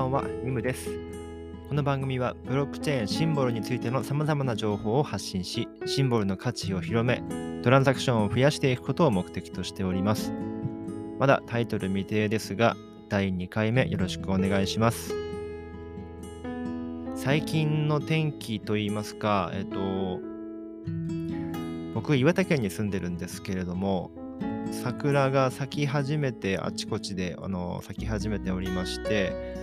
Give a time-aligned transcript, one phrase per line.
[0.00, 0.88] ばんは、ニムです。
[1.68, 7.22] この番組はブロックチェーンシンボルについての様々な情報を発信し、シンボルの価値を広め、
[7.62, 10.32] トランザクションを増やしていくことを目的としております。
[11.18, 12.78] まだタイトル未定ですが、
[13.10, 15.14] 第2回目よろしくお願いします。
[17.14, 20.18] 最近の天気といいますか、えっと、
[21.92, 24.10] 僕、岩手県に住んでるんですけれども、
[24.72, 29.60] 桜が咲き始めて、あちこちであの咲き始めておりまして、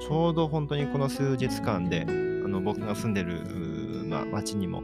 [0.00, 2.10] ちょうど本当にこの数日間で、あ
[2.48, 3.42] の僕が住んでる、
[4.06, 4.82] まあ、町にも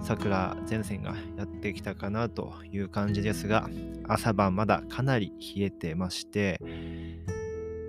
[0.00, 3.68] 桜前線がやってきたかなという感じですが、
[4.06, 6.60] 朝晩まだかなり冷えてまして、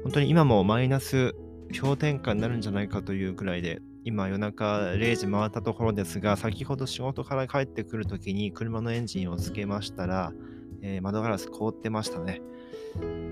[0.04, 1.36] 本当に今もマイナス
[1.80, 10.34] 氷点下になるんじゃないかというくらいで、今夜中0時回ったところですが、先ほど仕事から帰ってくるときに車のエンジンをつけましたら、
[10.82, 12.42] えー、窓ガラス凍ってましたね。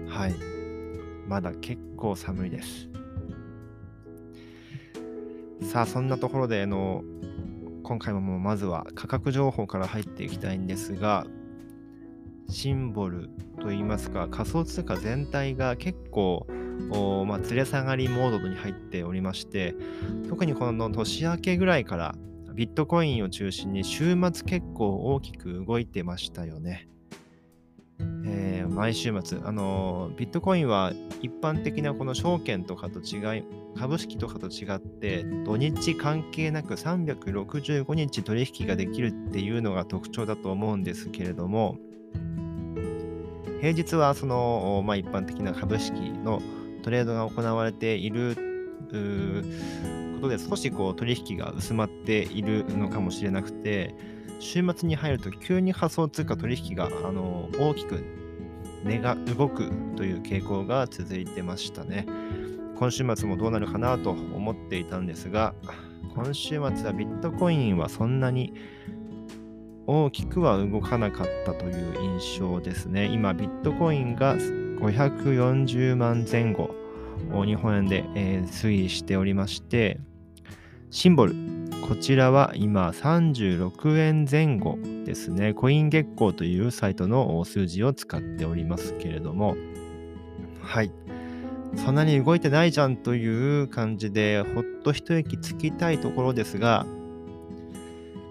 [0.07, 0.35] はい。
[1.27, 2.92] まだ結構寒いです。
[5.63, 7.03] さあ、そんなところで、あの、
[7.83, 11.25] 今回ももうまずは価格情報から入っていきたいんですが、
[12.49, 13.29] シンボル
[13.61, 16.45] といいますか、仮想通貨全体が結構、
[17.27, 19.75] まあ、連れ下がりモードに入っておりまして、
[20.29, 22.15] 特にこの年明けぐらいから
[22.53, 26.87] ビットコインを中心に週末結構大きく動いてましたよね。
[28.25, 33.43] えー、毎週末、あのビットコインは一般的なこの証券とかと違い、
[33.77, 41.77] 株式とかと違って、土日関係なく365日取引ができるっていうのが特徴だと思うんですけれども、
[43.59, 46.41] 平日はその、まあ、一般的な株式の
[46.83, 48.35] トレードが行われている
[50.15, 53.95] ことで少しこう取引が薄まっているのかもしれなくて、
[54.43, 58.03] 週末に入ると急に仮想通貨取引があの大きく
[58.83, 62.05] 値が動くという傾向が続いてましたね。
[62.75, 65.55] 今週末もどうなるかなと思っていたんですが、
[66.13, 68.53] 今週末はビットコインはそんなに
[69.87, 73.05] 大きくは動かなかったという印象ですね。
[73.05, 76.75] 今、ビットコインが540万前後、
[77.45, 80.01] 日本円で、え、推移しておりまして、
[80.89, 81.33] シンボル、
[81.83, 85.53] こちらは今36円前後ですね。
[85.53, 89.57] コイン月光というサイトの数字を使っておりますけれども、
[90.61, 90.91] はい。
[91.75, 96.85] そんなに動いてないじゃんという感じで、ほっと一息つきたいところですが、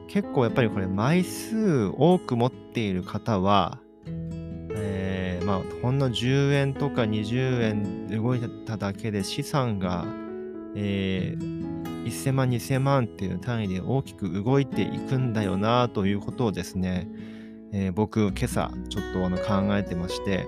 [0.08, 3.78] 結構やっぱりこれ枚数多く持っている方は、
[4.74, 10.06] えー、まあほんの10円とか20円動いただけで資産が、
[10.74, 11.62] えー、
[12.04, 17.08] 1000万、2000万っていう単位で大きく動いていくんだよなということをですね、
[17.72, 20.46] えー、僕、今朝ちょっとあの考えてまして、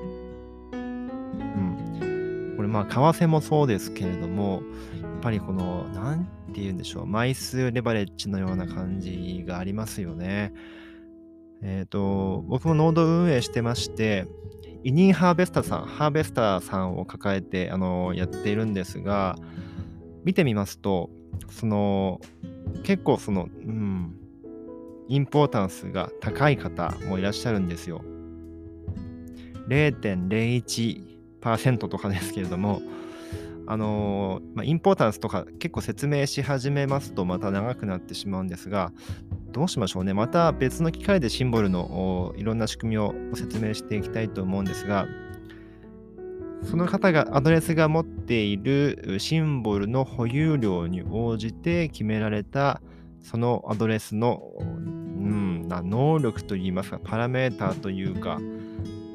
[0.72, 2.54] うん。
[2.56, 4.62] これまあ、為替もそうですけれども、
[5.00, 10.53] やっぱりこの、なんて言うんでしょう、枚数レバレッジのような感じがありますよね。
[11.62, 14.26] えっ、ー、と、僕もノード運営してまして、
[14.82, 19.34] イニーハーベスタさん、ハーベスタさんを抱えてあのやっているんですが、
[20.25, 21.09] 見てみますと、
[21.50, 22.21] その
[22.83, 24.15] 結構その、うん、
[25.09, 28.03] インポータンスが高い方もいらっしゃるんですよ。
[29.69, 32.83] 0.01%とかですけれども、
[33.67, 38.93] あの、まあ、インポータンスとか結構説明し始めますとまた長くなってしまうんですが、
[39.53, 40.12] どうしましょうね。
[40.12, 45.06] また別の機会でシンボルのいろんな仕組みを説明していきたいと思うんですが、
[46.65, 52.81] その方が、アドレスが持っているシンボルの保有量に応じて決められた、
[53.21, 58.39] そのアドレスの、うん、能力といいますか、パラメーターというか、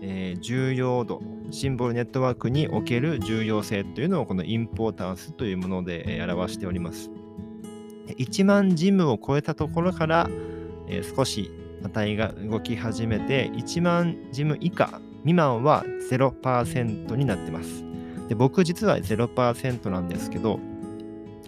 [0.02, 1.22] えー、重要度、
[1.52, 7.10] シンボルネットワークにおける重要性というのをこのインポータンスというもので表しております。
[8.18, 10.30] 1万ジムを超えたところから、
[10.88, 11.52] えー、少し
[11.84, 17.84] 値が動き始めて、1万ジム以下未満は0%になってます。
[18.28, 20.60] で僕実は0%なんですけど、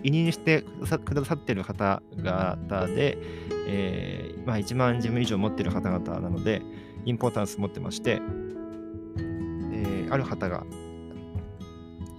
[0.04, 0.64] 委任して
[1.06, 3.20] くださってる方々で、
[3.68, 6.64] えー、まあ、1万ジム以上持ってる方々なので、
[7.06, 10.64] インポータンス持ってまして、えー、ある方が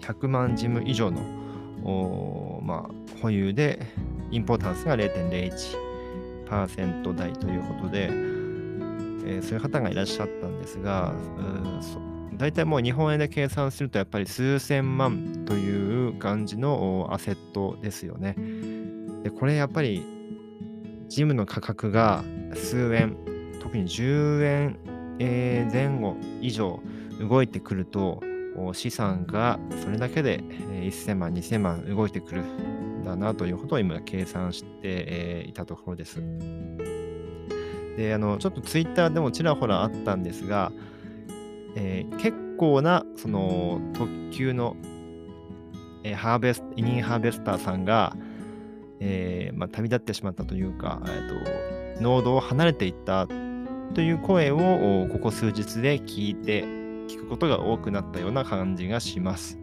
[0.02, 3.80] 100万ジム以上の、まあ、保有で、
[4.30, 8.31] インポータンスが0.01%台ということで、
[9.24, 11.14] えー、そういう方がいらっしゃったんですが、
[12.36, 18.36] 大体もう日本円で計算するとやっぱり数千万という感じのアセットですよね。
[19.22, 20.02] で、これやっぱり
[21.08, 22.24] ジムの価格が
[22.54, 23.16] 数円、
[23.60, 24.78] 特に10円、
[25.18, 26.80] えー、前後以上
[27.20, 28.20] 動いてくると、
[28.72, 36.22] 資産がそれだけで1000万、2000万動いてくるんだなということを今計算していたところです。
[37.96, 40.72] で、あの、ちょっとツイッターでもちらほらあったんですが、
[41.74, 44.76] えー、結構なその特急の、
[46.04, 48.16] えー、ハーベス委任ハーベスターさんが、
[49.00, 53.26] えーまあ、旅立ってしまったというか、えーと、濃度を離れていった
[53.94, 54.58] という声を
[55.10, 56.64] ここ数日で聞いて
[57.08, 59.58] 聞くことが多くなったような感じがします。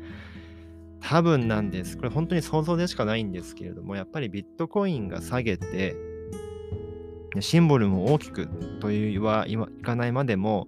[1.02, 1.98] 多分なんです。
[1.98, 5.96] これ本当に想像でしかないんですけれども、やっぱりビットコインが下げて、
[7.40, 8.48] シンボルも大きく
[8.80, 10.68] というはいかないまでも、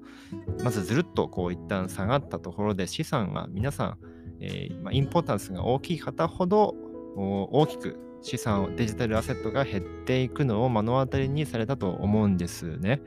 [0.63, 3.97] まずずるっとこう一旦下がったところで資産が皆さん、
[4.39, 6.75] えー、ま、インポータンスが大きい方ほど
[7.15, 13.01] 大きく資産を、デジタルアセットが減っていくのを目の当たりにされたと思うんですね。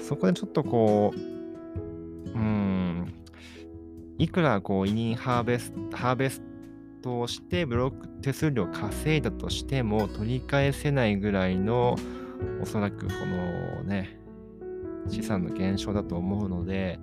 [0.00, 1.18] そこでちょっとこう、
[2.30, 3.12] うん、
[4.18, 6.42] いくらこう委任ハーベストハーベス
[7.02, 11.96] トをしてブロック手数料稼いだとしても取り返せないぐらいの
[12.60, 14.18] おそらくこのね、
[15.08, 16.98] 資産の減少だと思うので、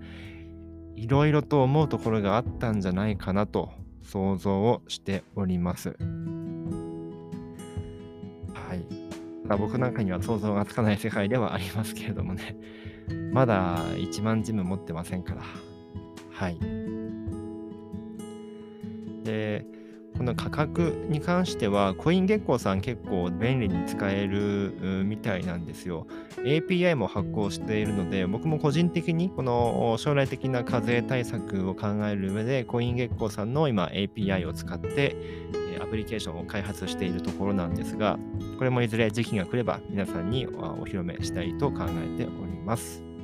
[0.95, 3.71] いろいろと思うところがあったんじゃないかなと
[4.03, 5.89] 想像をしております。
[5.89, 5.95] は
[8.75, 8.85] い。
[9.43, 12.57] ただ僕なんかには想像がつかない世界ではありますけれどもね、
[13.31, 15.41] まだ1万ジム持ってませんから。
[16.31, 16.57] はい。
[19.23, 19.65] で、
[20.17, 24.73] この価格に関しては、コイン月光さん結構便利に使える
[25.05, 26.07] みたいなんですよ。
[26.37, 35.15] API も発行しているので、僕も個人的にこの将来的な課税対策を考える上で、 CoinGecko さんの今 API を使って
[35.81, 38.17] アプリケーションを開発しているところなんですが、
[38.57, 43.14] これもいずれ時期が来れば皆さんにお披露目したいと考えております。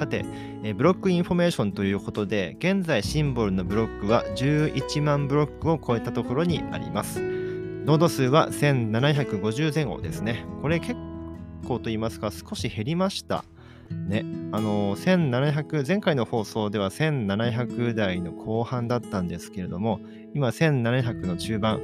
[0.00, 0.24] さて、
[0.62, 7.20] えブロックインフォメーションということで、現在シンボルのブロックは11万ブロックを超えたところにあります。
[7.20, 10.46] ノード数は1750前後ですね。
[10.62, 10.94] これ結
[11.68, 13.44] 構と言いますか、少し減りました。
[13.90, 20.00] ね、あの1700前回の放送では1700台の後半だったんですけれども
[20.32, 21.80] 今1700の中盤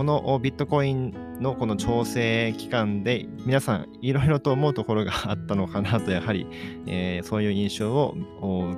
[0.00, 6.46] このビットコインのこの調整期間で皆さんいろいろと思うところがあったのかなとやはり、
[6.86, 8.14] えー、そういう印象を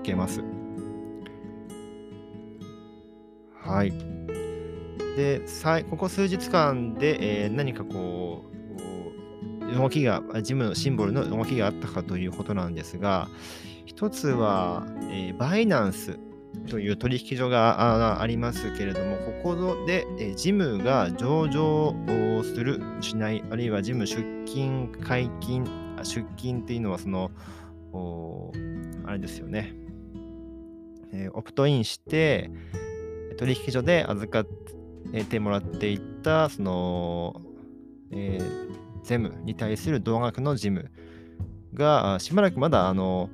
[0.00, 0.42] 受けます。
[3.54, 3.92] はい。
[5.16, 5.42] で、
[5.90, 8.44] ここ数日間で、えー、何かこ
[9.70, 13.28] う、動きが、ジムのシンボルの動きがあったかということなんですが、
[13.86, 16.18] 一つは、えー、バイナンス
[16.68, 21.88] という取引所がありますけれども、ここでえジムが上場
[22.38, 25.64] をする、しない、あるいはジム出勤、解禁、
[26.02, 27.30] 出勤っていうのはその、
[29.04, 29.74] あれですよね、
[31.12, 32.50] えオプトインして、
[33.36, 37.42] 取引所で預かってもらっていたその、
[38.10, 40.90] えー、ゼムに対する同額のジム
[41.74, 43.30] がしばらくまだあの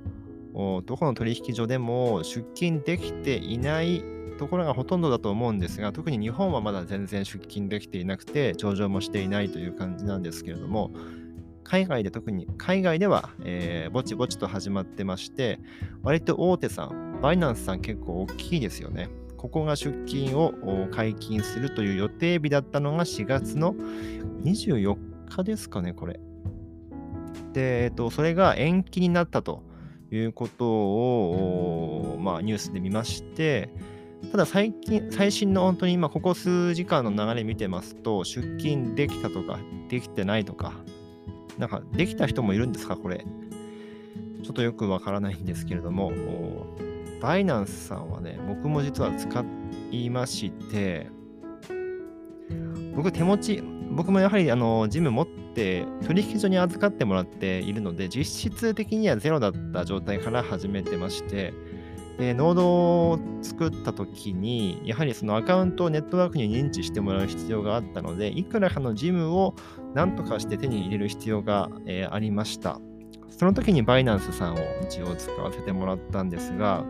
[0.59, 4.03] どこの取引所でも出勤できていない
[4.39, 10.91] ところがほとんどだと思うんですが、特に日本はまだ全然出勤できていなくて、上場もしていないという感じなんですけれども、
[11.63, 15.61] 海外で特に、海外では、えー、ぼちぼちと始まってまして、
[16.03, 19.11] 割と大手さん、バイナンスさん結構大きいですよね。
[19.37, 20.55] ここが出勤を
[20.91, 23.75] 解禁するという予定日だったのが4月の
[24.43, 24.97] 24
[25.29, 26.19] 日ですかね、これ。
[27.53, 29.68] で、えっと、それが延期になったと
[30.11, 33.71] いうことを、まあ、ニュースで見まして、
[34.33, 40.73] ただ最近、最新の本当に今、ここ数時間の流れ見てますと、出勤できたとか、できてないとか、
[41.57, 43.25] なんか、できた人もいるんですか、これ。
[44.43, 46.13] ちょっとよくわからないんですけれども、
[47.21, 49.45] バイナンスさんはね、僕も実は使
[49.91, 51.09] いまして、
[52.95, 53.63] 僕手持ち、
[53.99, 61.53] 僕もやはりあのジム持って取引所に預かってもらっているので、実質的にはゼロだった状態から始めてまして、
[62.17, 62.69] で、ノード
[63.11, 69.57] を作った時に、やはりそのアカウントをネットワークに認知してもらう必要があったので、いくらかのジムを
[69.95, 72.79] 何とかして手に入れる必要が、えー、ありました。
[73.31, 76.85] その時にバイナンスさんを一応使わせてもらったんですが、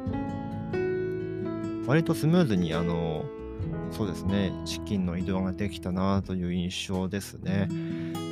[1.86, 3.24] 割とスムーズにあの
[3.90, 7.68] そうですね、資金の移動ができたなという印象ですね。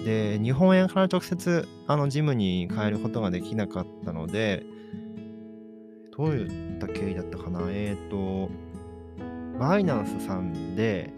[0.05, 4.65] で、日本円から直接、あの、ジムに変えることができなかったので、
[6.17, 7.61] どういった経緯だったかな？
[7.69, 8.51] えっ、ー、と、
[9.59, 11.13] バイナンスさんで、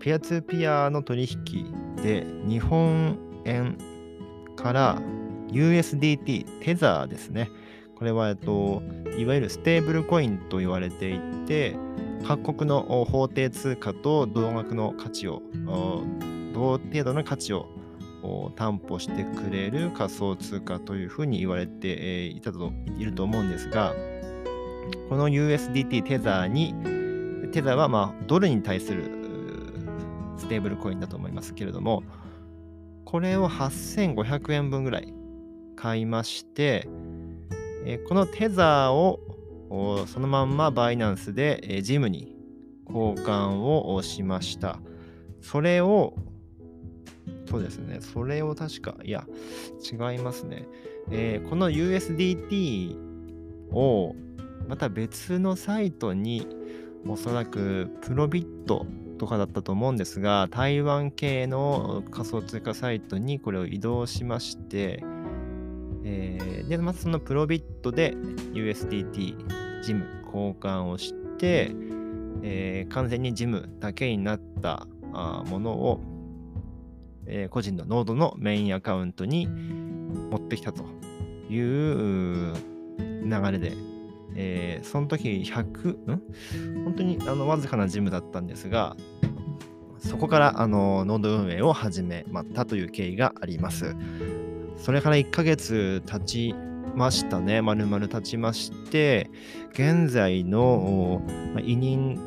[0.00, 3.76] ピアツーピアの取引で、日本円
[4.56, 5.02] から
[5.48, 7.50] USDT、テザーですね。
[7.96, 8.82] これは、えっと、
[9.18, 11.76] いわゆるステーブルコインと言われていて、
[12.26, 15.42] 各国の法定通貨と同額の価値を、
[16.54, 17.68] 同程度の価値を
[18.56, 23.94] 担保してくれる仮想通貨というふうに言われていたといると思うんですが、
[25.08, 26.74] この USDT テザーに、
[27.52, 29.10] テザーはまあドルに対する
[30.36, 32.02] ステーブルコインだと思いますけれども、
[33.04, 35.12] これを8500円分ぐらい
[35.74, 36.88] 買いまして、
[38.06, 39.18] このテザーを
[39.70, 42.36] そのまんまバイナンスでジムに
[42.88, 44.80] 交換をしました。
[45.40, 46.14] それを、
[47.48, 49.26] そうですね、それを確か、いや、
[49.80, 50.66] 違いますね。
[51.10, 52.96] えー、この USDT
[53.72, 54.14] を
[54.68, 56.46] また別のサイトに
[57.06, 58.86] おそらくプロビット
[59.18, 65.04] とかだったと思うんですが、台湾系の仮想通貨サイトにこれを移動しまして、
[66.04, 68.14] えー、で、まずそのプロビットで
[68.52, 71.72] USDT ジム交換をして、
[72.42, 76.00] えー、完全にジムだけになったあものを、
[77.26, 80.84] えー、個人のノードのメインアカウントに持ってきたと
[81.50, 82.54] いう
[83.24, 83.72] 流れで、
[84.36, 86.84] えー、その時100、ん？
[86.84, 88.96] 本当にあのわずかなジムだったんですが、
[89.98, 93.94] そこからあのノード運営を始めまたという経緯があります。
[94.80, 96.54] それから1ヶ月経ち
[96.96, 97.62] ましたね。
[97.62, 99.30] まるまる経ちまして、
[99.72, 101.22] 現在の
[101.62, 102.18] 委任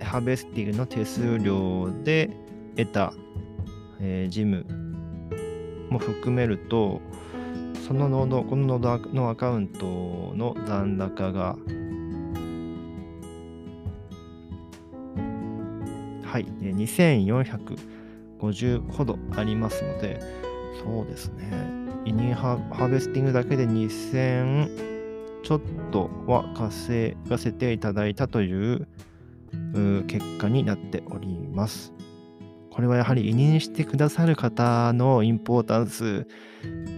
[0.00, 2.30] ハーベスティングの手数料で
[2.76, 3.12] 得た、
[4.00, 4.66] えー、ジム
[5.90, 7.00] も含めると、
[7.86, 11.56] そのノード、このノードのアカウントの残高が、
[16.24, 20.18] はい、2450ほどありますので、
[20.82, 21.50] そうですね。
[22.04, 28.86] イニーハーベスティングだけで2000ちょっとは稼がせていただいたという
[30.06, 31.92] 結果になっております。
[32.70, 36.26] これはやはり委任してくださる方のインポータンス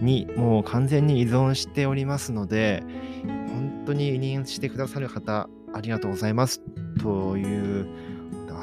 [0.01, 2.83] にもう完全に依存しておりますので、
[3.25, 6.61] 本当に委任してくださる方、ありがとうございます
[6.99, 7.87] という、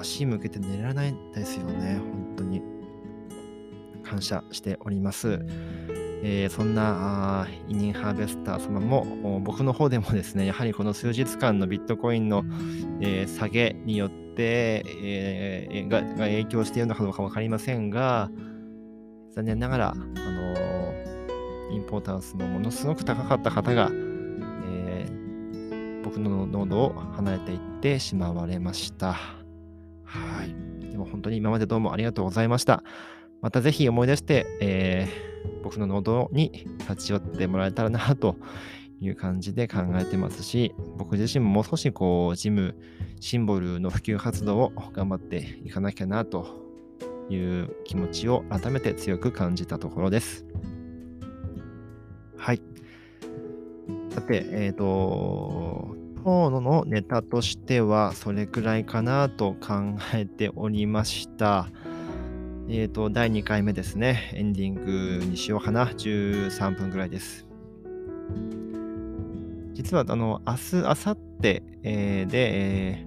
[0.01, 2.63] 足向けて寝られないですよね、本当に。
[4.05, 5.41] 感謝しております。
[6.27, 12.45] えー、そんな委任ハーベスター様も僕の方でもですね、やはりこの数日間のビットコインの、
[13.03, 18.31] えー、下げによって、えー、がが影響しているのかどうか分かりませんが、
[19.35, 25.07] 残念ながら、あのインポータンスのものすごく高かった方が、え
[26.05, 29.13] 僕のノードを離れていってしまわれました。
[30.05, 30.91] はい。
[30.91, 32.83] でも本当に今までどうもありがとうございました。
[33.45, 38.37] またぜひ思い出して、えー、僕のノードに立ち寄ってもらえたらなと
[39.03, 42.75] いう感じで考えてますし、僕自身ももう少しこう、ジム、
[43.21, 46.59] シンボルの普及活動を頑張っていかなきゃなと
[47.29, 50.47] いう気持ちを改めて強く感じたところです。
[52.39, 52.63] はい。
[54.09, 61.69] さて、えっ、ー、と、今日のネタとしてはそれくらいかなと考えておりました。
[62.67, 64.31] えっ、ー、と、第2回目ですね。
[64.33, 64.75] エンディン
[65.21, 65.85] グにしようかな。
[65.85, 67.47] 13分ぐらいです。
[69.75, 72.51] 実は、あの、明日、明後日、えー、で、
[73.03, 73.07] え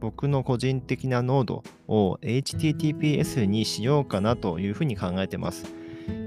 [0.00, 5.72] 僕の個人的なノードを HTTPS にしようかなというふうに考えてます。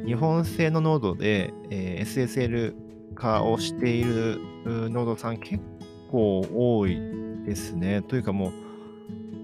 [0.05, 2.75] 日本製のノードで、えー、SSL
[3.13, 5.61] 化をしているノードさん結
[6.09, 6.97] 構多い
[7.45, 8.01] ですね。
[8.03, 8.62] というかもう、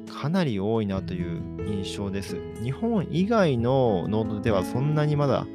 [0.09, 2.37] かなり多いなという印象です。
[2.63, 5.45] 日本以外のノードではそんなにまだ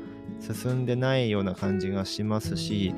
[0.40, 2.94] 進んでないような感じがしますし、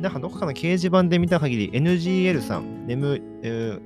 [0.00, 3.80] なんかどこかの掲示板で見た限り NGL さん、ネム、えー、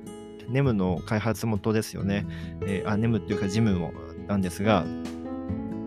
[0.49, 2.25] ネムの開発元ですよね。
[2.61, 3.91] えー、あ、ネムっていうかジムも
[4.27, 4.85] なんですが、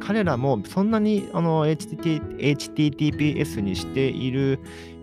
[0.00, 4.60] 彼らもそんなにあの HTT HTTPS にしている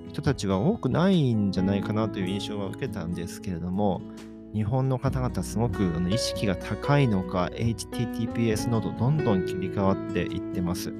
[0.09, 4.01] 人たちは多くないんじゃないかなという印象は受けたんですけれども、
[4.55, 10.93] 日本の方々すごく意識が高いのか、HTTPS ノードどんどん切り替わっていってます。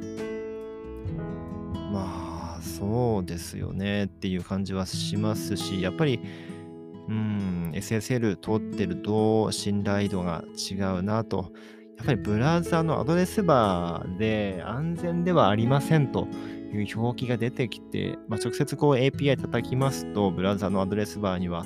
[1.94, 6.20] まあ、そうですよねっていう感じはしますし、やっぱり、
[7.08, 11.54] うん、SSL 通ってると信頼度が違うなと。
[11.96, 16.28] やっぱりブラウザのアドレスバーで安全ではありませんと
[16.74, 21.66] いう表記が出てきて、まあ、直接こう API 叩きますと、ブラウザのアドレスバーには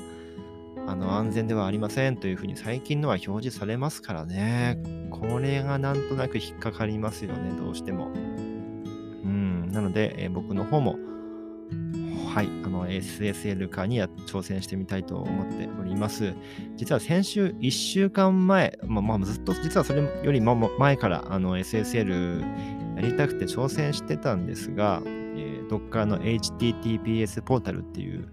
[0.89, 4.81] あの安全ではありませんというふうに最近のは表示されますからね。
[5.11, 8.07] これがなんとなく引っかかりますよね、どうしても。
[8.07, 10.95] うん、なので、えー、僕の方も、
[12.33, 16.33] はい、あの SSL 化には挑戦してみたいと思っております。
[16.75, 22.41] 実は先週1週間前、まあ、まあ、ずっと実はそれよりも前からあの SSL
[22.95, 28.27] やりたくて挑戦してたんですが、えー、Docker の HTTPS ポータルっていう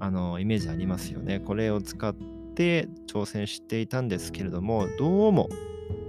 [0.00, 1.40] あのイメージありますよね。
[1.40, 2.14] これを使っ
[2.54, 5.48] て挑戦していたんですけれども、どうも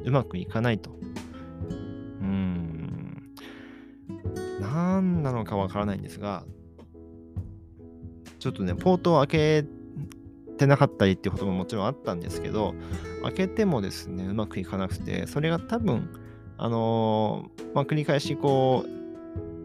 [0.05, 0.91] うまくいかないと。
[0.91, 3.31] うーん。
[4.61, 6.45] 何なのかわからないんですが、
[8.39, 9.65] ちょっとね、ポートを開け
[10.57, 12.73] てなかったりっていうことももちろんあったんですけど、
[13.23, 16.09] 開けてもですね、うまくいかなくて、それが多分、
[16.57, 19.00] あのー、まあ、繰り返しこう、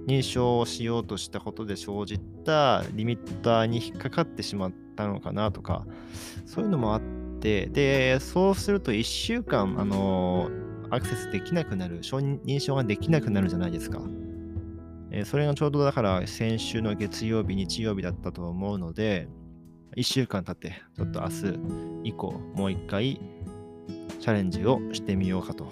[0.07, 5.87] 認証をしようとしたことで生じたリミッターに引っかかってしまったのかなとか、
[6.47, 7.03] そういうのもあっ
[7.41, 10.51] て、で、そうすると1週間、あの、
[10.91, 14.01] アクセスできなくなる、認証ができなくなるじゃないですか。
[15.11, 19.29] え、それがちょうどだから先週の月曜日、日曜日だったと思うので、
[19.97, 21.59] 1週間経って、ちょっと明日
[22.05, 23.21] 以降、もう一回
[24.21, 25.67] チャレンジをしてみようかと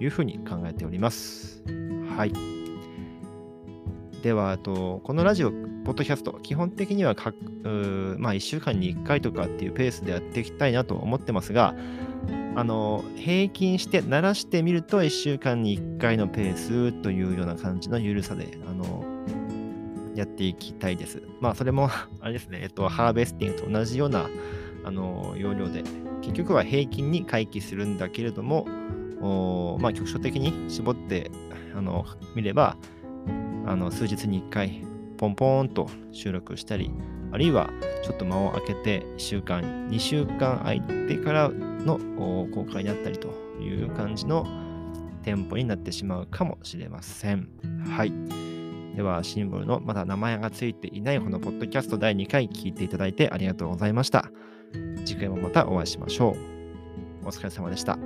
[0.00, 1.64] いうふうに考えております。
[2.16, 2.55] はい。
[4.26, 7.36] では、とこのラジオ、ポッドキャスト、基本的には各、
[8.18, 11.76] まあ、1週間に1回とかっていうペースでやっていきたいなと思ってますが、
[12.56, 19.04] あの、平均して鳴らしてみると1週間に1回のペースというような感じの緩さで、あの、
[20.16, 21.22] やっていきたいです。
[21.40, 21.88] まあ、それも
[22.20, 24.28] あれですね、えっと、ハーベスティングと同じような、
[24.82, 25.84] あの、要領で、
[26.22, 28.66] 結局は平均に回帰するんだけれども、
[29.20, 31.30] おまあ、局所的に絞って
[31.76, 32.04] あの
[32.34, 32.76] 見れば、
[33.66, 34.82] あの数日に1回、
[35.16, 36.90] ポンポーンと収録したり、
[37.32, 37.70] あるいは
[38.04, 43.28] ちょっと間を空けて1週間、2週間空いてからの公開になったりと
[43.60, 44.46] いう感じの
[45.22, 47.48] テンポになってしまうかもしれません。
[47.88, 48.12] はい。
[48.94, 54.30] では、シンボルのまだ名前がついていないこのポッドキャスト第2回聞いていただいてありがとうございました。
[55.04, 56.36] 次回もまたお会いしましょ
[57.24, 57.26] う。
[57.26, 57.98] お疲れ様でした。